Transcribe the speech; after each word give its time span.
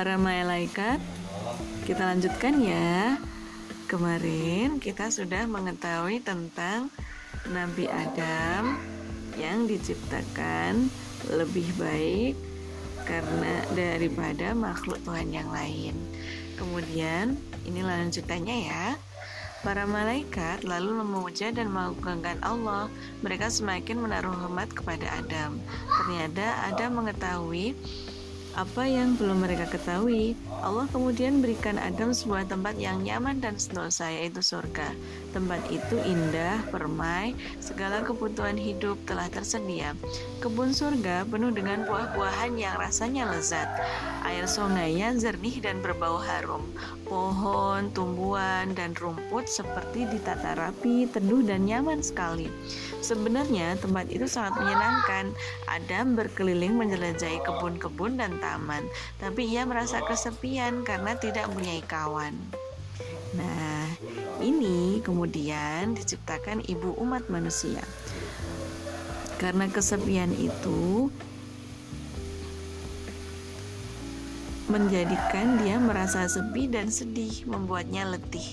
para 0.00 0.16
malaikat, 0.16 0.96
kita 1.84 2.08
lanjutkan 2.08 2.56
ya. 2.56 3.20
Kemarin 3.84 4.80
kita 4.80 5.12
sudah 5.12 5.44
mengetahui 5.44 6.24
tentang 6.24 6.88
Nabi 7.52 7.84
Adam 7.84 8.80
yang 9.36 9.68
diciptakan 9.68 10.88
lebih 11.28 11.68
baik 11.76 12.32
karena 13.04 13.60
daripada 13.76 14.56
makhluk 14.56 14.96
Tuhan 15.04 15.36
yang 15.36 15.52
lain. 15.52 15.92
Kemudian, 16.56 17.36
ini 17.68 17.84
lanjutannya 17.84 18.72
ya. 18.72 18.96
Para 19.60 19.84
malaikat 19.84 20.64
lalu 20.64 20.96
memuja 21.04 21.52
dan 21.52 21.68
mengagungkan 21.68 22.40
Allah. 22.40 22.88
Mereka 23.20 23.52
semakin 23.52 24.00
menaruh 24.00 24.32
hormat 24.32 24.72
kepada 24.72 25.12
Adam. 25.20 25.60
Ternyata 25.92 26.72
Adam 26.72 27.04
mengetahui 27.04 27.76
apa 28.58 28.82
yang 28.86 29.14
belum 29.14 29.46
mereka 29.46 29.70
ketahui, 29.70 30.34
Allah 30.60 30.90
kemudian 30.90 31.38
berikan 31.38 31.78
Adam 31.78 32.10
sebuah 32.10 32.50
tempat 32.50 32.74
yang 32.76 33.00
nyaman 33.00 33.38
dan 33.38 33.54
sentosa 33.56 34.10
yaitu 34.10 34.42
surga. 34.42 34.90
Tempat 35.30 35.62
itu 35.70 35.94
indah, 36.02 36.58
permai, 36.74 37.38
segala 37.62 38.02
kebutuhan 38.02 38.58
hidup 38.58 38.98
telah 39.06 39.30
tersedia. 39.30 39.94
Kebun 40.42 40.74
surga 40.74 41.22
penuh 41.30 41.54
dengan 41.54 41.86
buah-buahan 41.86 42.58
yang 42.58 42.74
rasanya 42.74 43.30
lezat. 43.30 43.70
Air 44.26 44.50
sungainya 44.50 45.14
jernih 45.14 45.62
dan 45.62 45.78
berbau 45.78 46.18
harum. 46.18 46.66
Pohon, 47.06 47.94
tumbuhan, 47.94 48.74
dan 48.74 48.90
rumput 48.98 49.46
seperti 49.46 50.10
ditata 50.10 50.58
rapi, 50.58 51.06
teduh 51.06 51.46
dan 51.46 51.62
nyaman 51.62 52.02
sekali. 52.02 52.50
Sebenarnya 52.98 53.78
tempat 53.78 54.10
itu 54.10 54.26
sangat 54.26 54.58
menyenangkan. 54.58 55.30
Adam 55.70 56.18
berkeliling 56.18 56.74
menjelajahi 56.74 57.38
kebun-kebun 57.46 58.18
dan 58.18 58.34
taman, 58.42 58.82
tapi 59.22 59.46
ia 59.46 59.62
merasa 59.62 60.02
kesepian 60.02 60.82
karena 60.82 61.14
tidak 61.14 61.46
punya 61.54 61.78
kawan. 61.86 62.34
Nah, 63.30 63.69
ini 64.40 65.04
kemudian 65.04 65.94
diciptakan 65.94 66.64
ibu 66.66 66.96
umat 67.00 67.28
manusia. 67.28 67.84
Karena 69.40 69.68
kesepian 69.72 70.32
itu 70.36 71.08
menjadikan 74.70 75.58
dia 75.58 75.76
merasa 75.82 76.24
sepi 76.30 76.70
dan 76.70 76.88
sedih, 76.92 77.44
membuatnya 77.44 78.06
letih. 78.06 78.46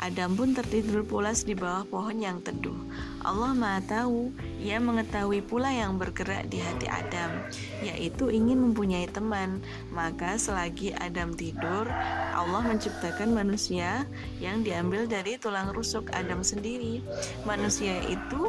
Adam 0.00 0.32
pun 0.32 0.56
tertidur 0.56 1.04
pulas 1.04 1.44
di 1.44 1.52
bawah 1.52 1.84
pohon 1.84 2.16
yang 2.16 2.40
teduh. 2.40 2.76
Allah 3.20 3.52
Maha 3.52 3.84
Tahu, 3.84 4.32
Ia 4.64 4.80
mengetahui 4.80 5.44
pula 5.44 5.68
yang 5.68 6.00
bergerak 6.00 6.48
di 6.48 6.56
hati 6.56 6.88
Adam, 6.88 7.44
yaitu 7.84 8.32
ingin 8.32 8.64
mempunyai 8.64 9.04
teman. 9.12 9.60
Maka 9.92 10.40
selagi 10.40 10.96
Adam 10.96 11.36
tidur, 11.36 11.84
Allah 12.32 12.62
menciptakan 12.64 13.36
manusia 13.36 14.08
yang 14.40 14.64
diambil 14.64 15.04
dari 15.04 15.36
tulang 15.36 15.68
rusuk 15.76 16.08
Adam 16.16 16.40
sendiri. 16.40 17.04
Manusia 17.44 18.00
itu 18.08 18.48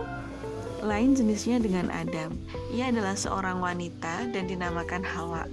lain 0.82 1.14
jenisnya 1.14 1.62
dengan 1.62 1.92
Adam. 1.94 2.34
Ia 2.74 2.90
adalah 2.90 3.14
seorang 3.14 3.62
wanita 3.62 4.32
dan 4.32 4.48
dinamakan 4.48 5.04
Hawa. 5.04 5.46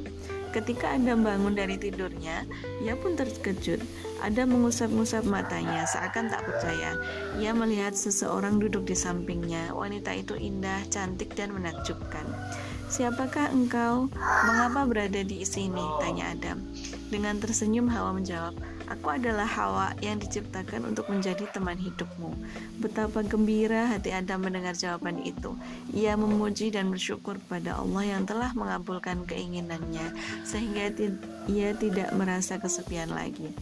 Ketika 0.49 0.97
Adam 0.97 1.23
bangun 1.23 1.53
dari 1.53 1.77
tidurnya, 1.77 2.49
ia 2.81 2.97
pun 2.97 3.15
terkejut. 3.15 3.85
Adam 4.19 4.51
mengusap-ngusap 4.51 5.29
matanya 5.29 5.87
seakan 5.87 6.27
tak 6.33 6.43
percaya. 6.43 6.99
Ia 7.39 7.55
melihat 7.55 7.95
seseorang 7.95 8.59
duduk 8.59 8.89
di 8.89 8.97
sampingnya. 8.99 9.71
Wanita 9.77 10.11
itu 10.17 10.35
indah, 10.35 10.83
cantik, 10.91 11.37
dan 11.39 11.55
menakjubkan. 11.55 12.27
Siapakah 12.89 13.53
engkau? 13.53 14.09
Mengapa 14.49 14.89
berada 14.89 15.21
di 15.21 15.45
sini? 15.45 15.85
Tanya 16.01 16.33
Adam. 16.33 16.65
Dengan 17.09 17.41
tersenyum 17.41 17.89
Hawa 17.89 18.13
menjawab, 18.13 18.53
Aku 18.89 19.13
adalah 19.13 19.45
Hawa 19.45 19.93
yang 20.01 20.17
diciptakan 20.17 20.89
untuk 20.89 21.13
menjadi 21.13 21.45
teman 21.53 21.77
hidupmu. 21.77 22.33
Betapa 22.81 23.21
gembira 23.21 23.85
hati 23.85 24.17
Adam 24.17 24.49
mendengar 24.49 24.73
jawaban 24.73 25.21
itu. 25.29 25.53
Ia 25.93 26.17
memuji 26.17 26.73
dan 26.73 26.89
bersyukur 26.89 27.37
pada 27.53 27.77
Allah 27.77 28.17
yang 28.17 28.25
telah 28.25 28.57
mengabulkan 28.57 29.29
keinginannya, 29.29 30.09
sehingga 30.49 30.89
ia 31.53 31.77
tidak 31.77 32.17
merasa 32.17 32.57
kesepian 32.57 33.13
lagi. 33.13 33.53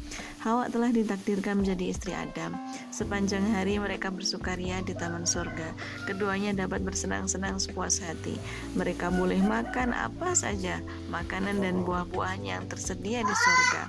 Hawa 0.47 0.71
telah 0.71 0.95
ditakdirkan 0.95 1.59
menjadi 1.59 1.91
istri 1.91 2.15
Adam. 2.15 2.55
Sepanjang 2.95 3.43
hari 3.51 3.83
mereka 3.83 4.15
bersukaria 4.15 4.79
di 4.87 4.95
taman 4.95 5.27
surga. 5.27 5.75
Keduanya 6.07 6.55
dapat 6.55 6.87
bersenang-senang 6.87 7.59
sepuas 7.59 7.99
hati. 7.99 8.39
Mereka 8.79 9.11
boleh 9.11 9.43
makan 9.43 9.91
apa 9.91 10.39
saja, 10.39 10.79
makanan 11.11 11.59
dan 11.59 11.83
buah-buahan 11.83 12.47
yang 12.47 12.63
tersedia 12.71 13.27
di 13.27 13.35
surga. 13.37 13.83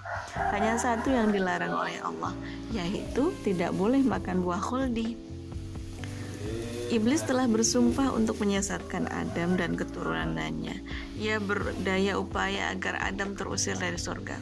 Hanya 0.52 0.76
satu 0.76 1.08
yang 1.10 1.32
dilarang 1.32 1.74
oleh 1.74 1.98
Allah, 2.04 2.34
yaitu 2.76 3.32
tidak 3.48 3.72
boleh 3.72 4.04
makan 4.04 4.44
buah 4.44 4.60
khuldi. 4.60 5.16
Iblis 6.88 7.28
telah 7.28 7.52
bersumpah 7.52 8.16
untuk 8.16 8.40
menyesatkan 8.40 9.12
Adam 9.12 9.60
dan 9.60 9.76
keturunannya. 9.76 10.80
Ia 11.20 11.36
berdaya 11.44 12.16
upaya 12.16 12.72
agar 12.72 13.04
Adam 13.04 13.36
terusir 13.36 13.76
dari 13.76 14.00
surga. 14.00 14.40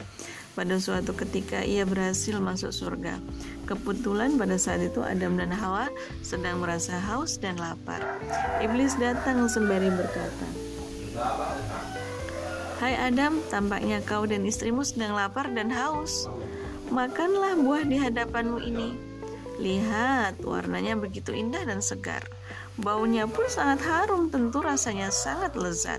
Pada 0.53 0.77
suatu 0.77 1.17
ketika 1.17 1.65
ia 1.65 1.89
berhasil 1.89 2.37
masuk 2.37 2.69
surga. 2.69 3.17
Kebetulan 3.65 4.37
pada 4.37 4.61
saat 4.61 4.85
itu 4.85 5.01
Adam 5.01 5.41
dan 5.41 5.51
Hawa 5.51 5.89
sedang 6.21 6.61
merasa 6.61 7.01
haus 7.01 7.41
dan 7.41 7.57
lapar. 7.57 7.99
Iblis 8.61 8.93
datang 9.01 9.49
sembari 9.49 9.89
berkata, 9.89 10.47
Hai 12.85 13.09
Adam, 13.09 13.41
tampaknya 13.49 13.97
kau 14.05 14.29
dan 14.29 14.45
istrimu 14.45 14.85
sedang 14.85 15.17
lapar 15.17 15.49
dan 15.49 15.73
haus. 15.73 16.29
Makanlah 16.93 17.57
buah 17.57 17.81
di 17.81 17.97
hadapanmu 17.97 18.61
ini. 18.61 18.93
Lihat, 19.57 20.45
warnanya 20.45 20.93
begitu 20.93 21.33
indah 21.33 21.65
dan 21.65 21.81
segar. 21.81 22.21
Baunya 22.77 23.25
pun 23.25 23.49
sangat 23.49 23.81
harum, 23.89 24.29
tentu 24.29 24.61
rasanya 24.61 25.09
sangat 25.09 25.57
lezat. 25.57 25.97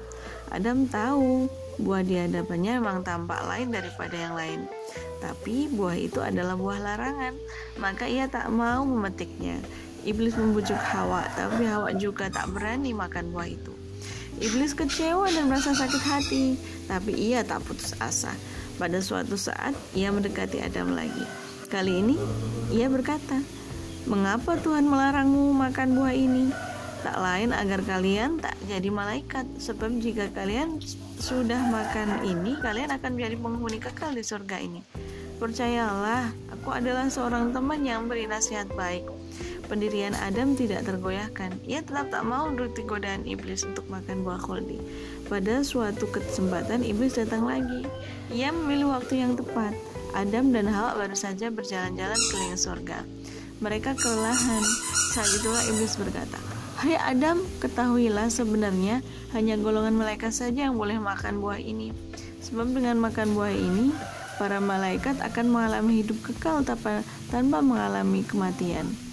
Adam 0.55 0.87
tahu 0.87 1.51
buah 1.83 2.07
di 2.07 2.23
hadapannya 2.23 2.79
memang 2.79 3.03
tampak 3.03 3.43
lain 3.51 3.75
daripada 3.75 4.15
yang 4.15 4.39
lain. 4.39 4.71
Tapi 5.19 5.67
buah 5.67 5.99
itu 5.99 6.23
adalah 6.23 6.55
buah 6.55 6.79
larangan, 6.79 7.35
maka 7.83 8.07
ia 8.07 8.31
tak 8.31 8.47
mau 8.55 8.87
memetiknya. 8.87 9.59
Iblis 10.07 10.39
membujuk 10.39 10.79
Hawa, 10.79 11.27
tapi 11.35 11.67
Hawa 11.67 11.99
juga 11.99 12.31
tak 12.31 12.47
berani 12.55 12.95
makan 12.95 13.35
buah 13.35 13.51
itu. 13.51 13.86
Iblis 14.37 14.77
kecewa 14.77 15.33
dan 15.33 15.49
merasa 15.49 15.73
sakit 15.73 16.03
hati, 16.05 16.45
tapi 16.85 17.17
ia 17.17 17.41
tak 17.41 17.65
putus 17.65 17.97
asa. 17.97 18.37
Pada 18.77 19.01
suatu 19.01 19.41
saat, 19.41 19.73
ia 19.97 20.13
mendekati 20.13 20.61
Adam 20.61 20.93
lagi. 20.93 21.25
Kali 21.73 22.05
ini, 22.05 22.17
ia 22.69 22.93
berkata, 22.93 23.41
"Mengapa 24.05 24.61
Tuhan 24.61 24.85
melarangmu 24.85 25.57
makan 25.57 25.97
buah 25.97 26.13
ini?" 26.13 26.53
Tak 27.01 27.17
lain 27.17 27.57
agar 27.57 27.81
kalian 27.87 28.37
tak 28.37 28.59
jadi 28.69 28.93
malaikat, 28.93 29.49
sebab 29.57 29.89
jika 30.05 30.29
kalian 30.37 30.85
sudah 31.17 31.73
makan 31.73 32.29
ini, 32.29 32.61
kalian 32.61 32.93
akan 32.93 33.17
menjadi 33.17 33.37
penghuni 33.41 33.79
kekal 33.81 34.13
di 34.13 34.21
surga 34.21 34.61
ini. 34.61 34.85
Percayalah, 35.37 36.33
aku 36.53 36.77
adalah 36.77 37.09
seorang 37.09 37.57
teman 37.57 37.85
yang 37.85 38.05
beri 38.05 38.29
nasihat 38.29 38.69
baik. 38.73 39.05
Pendirian 39.67 40.15
Adam 40.23 40.55
tidak 40.55 40.87
tergoyahkan. 40.87 41.51
Ia 41.67 41.83
tetap 41.83 42.15
tak 42.15 42.23
mau 42.23 42.47
menuruti 42.47 42.87
godaan 42.87 43.27
iblis 43.27 43.67
untuk 43.67 43.83
makan 43.91 44.23
buah 44.23 44.39
khuldi. 44.39 44.79
Pada 45.27 45.67
suatu 45.67 46.07
kesempatan 46.07 46.87
iblis 46.87 47.19
datang 47.19 47.51
lagi. 47.51 47.83
Ia 48.31 48.55
memilih 48.55 48.95
waktu 48.95 49.27
yang 49.27 49.35
tepat. 49.35 49.75
Adam 50.15 50.55
dan 50.55 50.71
Hawa 50.71 50.95
baru 50.95 51.19
saja 51.19 51.51
berjalan-jalan 51.51 52.17
keliling 52.31 52.55
surga. 52.55 53.03
Mereka 53.59 53.99
kelelahan. 53.99 54.63
Saat 55.19 55.35
itulah 55.35 55.63
iblis 55.67 55.99
berkata, 55.99 56.39
Hai 56.79 56.95
Adam, 57.01 57.43
ketahuilah 57.59 58.31
sebenarnya 58.31 59.03
hanya 59.35 59.59
golongan 59.59 59.99
malaikat 59.99 60.31
saja 60.31 60.71
yang 60.71 60.79
boleh 60.79 61.03
makan 61.03 61.43
buah 61.43 61.59
ini. 61.59 61.91
Sebab 62.47 62.71
dengan 62.71 63.03
makan 63.03 63.35
buah 63.35 63.51
ini, 63.51 63.91
para 64.39 64.63
malaikat 64.63 65.19
akan 65.25 65.51
mengalami 65.51 66.05
hidup 66.05 66.21
kekal 66.23 66.63
tanpa 66.63 67.59
mengalami 67.65 68.23
kematian. 68.23 69.06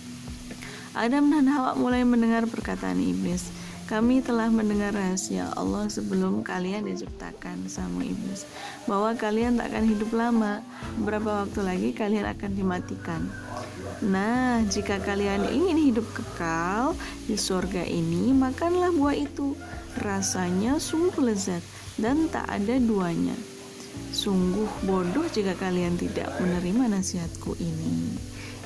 Adam 0.93 1.33
dan 1.33 1.49
Hawa 1.49 1.73
mulai 1.73 2.05
mendengar 2.05 2.45
perkataan 2.45 3.01
iblis. 3.01 3.49
Kami 3.89 4.21
telah 4.21 4.47
mendengar 4.53 4.93
rahasia 4.93 5.49
Allah 5.57 5.89
sebelum 5.89 6.45
kalian 6.45 6.85
diciptakan 6.85 7.65
sama 7.65 8.05
iblis 8.05 8.45
bahwa 8.85 9.11
kalian 9.17 9.57
tak 9.57 9.73
akan 9.73 9.85
hidup 9.89 10.13
lama. 10.13 10.61
Beberapa 11.01 11.43
waktu 11.43 11.59
lagi 11.65 11.89
kalian 11.97 12.29
akan 12.29 12.51
dimatikan. 12.53 13.25
Nah, 14.05 14.61
jika 14.69 15.01
kalian 15.01 15.49
ingin 15.49 15.81
hidup 15.81 16.05
kekal 16.13 16.93
di 17.25 17.41
surga 17.41 17.89
ini, 17.89 18.29
makanlah 18.29 18.93
buah 18.93 19.17
itu. 19.17 19.57
Rasanya 19.97 20.77
sungguh 20.77 21.25
lezat 21.25 21.65
dan 21.97 22.29
tak 22.29 22.45
ada 22.45 22.77
duanya. 22.77 23.35
Sungguh 24.13 24.69
bodoh 24.85 25.25
jika 25.33 25.57
kalian 25.57 25.97
tidak 25.97 26.29
menerima 26.37 26.97
nasihatku 27.01 27.57
ini. 27.57 28.13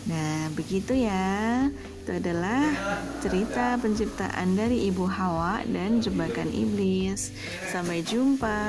Nah, 0.08 0.48
begitu 0.56 0.96
ya. 0.96 1.68
Itu 2.04 2.16
adalah 2.16 2.72
cerita 3.20 3.76
penciptaan 3.76 4.56
dari 4.56 4.88
Ibu 4.88 5.04
Hawa 5.04 5.68
dan 5.68 6.00
jebakan 6.00 6.48
iblis. 6.56 7.36
Sampai 7.68 8.00
jumpa. 8.08 8.60